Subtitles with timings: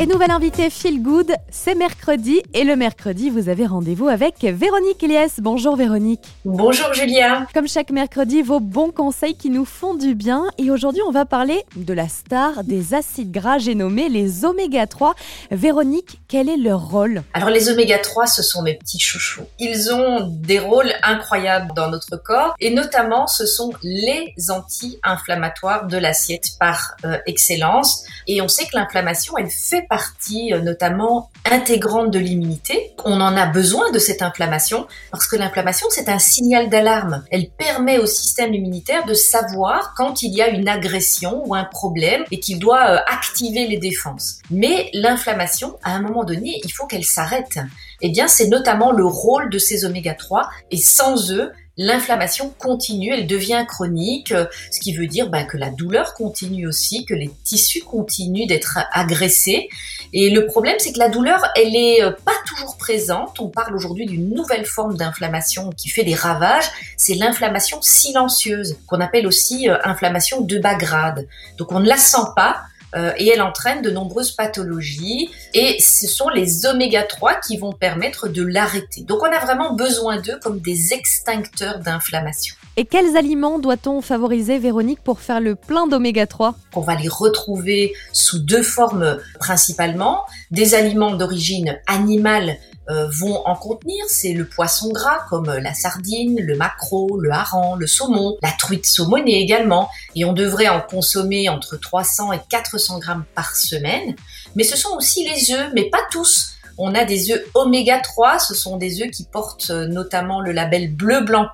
[0.00, 2.40] Et nouvel invité Feel Good, c'est mercredi.
[2.54, 5.40] Et le mercredi, vous avez rendez-vous avec Véronique Eliès.
[5.40, 6.24] Bonjour Véronique.
[6.46, 7.46] Bonjour Julia.
[7.52, 10.46] Comme chaque mercredi, vos bons conseils qui nous font du bien.
[10.56, 14.86] Et aujourd'hui, on va parler de la star des acides gras, j'ai nommé les oméga
[14.86, 15.14] 3.
[15.50, 17.22] Véronique, quel est leur rôle?
[17.34, 19.44] Alors les oméga 3, ce sont mes petits chouchous.
[19.58, 22.54] Ils ont des rôles incroyables dans notre corps.
[22.58, 28.06] Et notamment, ce sont les anti-inflammatoires de l'assiette par euh, excellence.
[28.26, 32.94] Et on sait que l'inflammation, elle fait partie euh, notamment intégrante de l'immunité.
[33.04, 37.24] On en a besoin de cette inflammation parce que l'inflammation, c'est un signal d'alarme.
[37.30, 41.64] Elle permet au système immunitaire de savoir quand il y a une agression ou un
[41.64, 44.38] problème et qu'il doit euh, activer les défenses.
[44.50, 47.58] Mais l'inflammation, à un moment donné, il faut qu'elle s'arrête.
[48.00, 53.14] Eh bien, c'est notamment le rôle de ces oméga 3 et sans eux, l'inflammation continue,
[53.14, 54.34] elle devient chronique,
[54.70, 58.78] ce qui veut dire bah, que la douleur continue aussi, que les tissus continuent d'être
[58.92, 59.70] agressés.
[60.12, 63.40] Et le problème, c'est que la douleur, elle est euh, pas toujours présente.
[63.40, 66.68] On parle aujourd'hui d'une nouvelle forme d'inflammation qui fait des ravages.
[66.98, 71.26] C'est l'inflammation silencieuse, qu'on appelle aussi euh, inflammation de bas grade.
[71.56, 72.60] Donc on ne la sent pas,
[72.94, 77.72] euh, et elle entraîne de nombreuses pathologies et ce sont les oméga 3 qui vont
[77.72, 79.02] permettre de l'arrêter.
[79.02, 82.54] Donc on a vraiment besoin d'eux comme des extincteurs d'inflammation.
[82.76, 87.08] Et quels aliments doit-on favoriser, Véronique, pour faire le plein d'oméga 3 On va les
[87.08, 90.24] retrouver sous deux formes principalement.
[90.50, 92.56] Des aliments d'origine animale
[92.90, 97.76] euh, vont en contenir, c'est le poisson gras comme la sardine, le maquereau, le hareng,
[97.78, 99.88] le saumon, la truite saumonée également.
[100.16, 104.14] Et on devrait en consommer entre 300 et 400 grammes par semaine.
[104.54, 106.54] Mais ce sont aussi les œufs, mais pas tous.
[106.82, 110.52] On a des œufs oméga 3, ce sont des œufs qui portent euh, notamment le
[110.52, 111.46] label bleu blanc.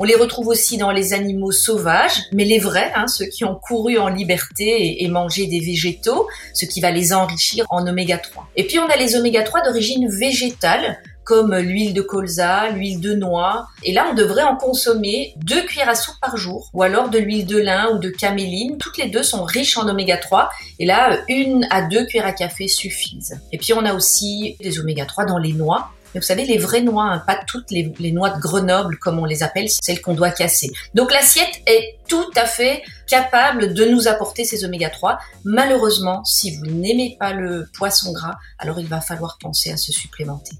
[0.00, 3.54] On les retrouve aussi dans les animaux sauvages, mais les vrais, hein, ceux qui ont
[3.54, 8.48] couru en liberté et, mangé des végétaux, ce qui va les enrichir en oméga 3.
[8.56, 13.12] Et puis on a les oméga 3 d'origine végétale, comme l'huile de colza, l'huile de
[13.12, 13.68] noix.
[13.82, 17.18] Et là, on devrait en consommer deux cuillères à soupe par jour, ou alors de
[17.18, 18.78] l'huile de lin ou de caméline.
[18.78, 20.48] Toutes les deux sont riches en oméga 3.
[20.78, 23.38] Et là, une à deux cuillères à café suffisent.
[23.52, 25.90] Et puis, on a aussi des oméga 3 dans les noix.
[26.14, 29.18] Mais vous savez, les vraies noix, hein, pas toutes les, les, noix de Grenoble, comme
[29.18, 30.70] on les appelle, celles qu'on doit casser.
[30.94, 35.18] Donc l'assiette est tout à fait capable de nous apporter ces oméga 3.
[35.44, 39.92] Malheureusement, si vous n'aimez pas le poisson gras, alors il va falloir penser à se
[39.92, 40.58] supplémenter.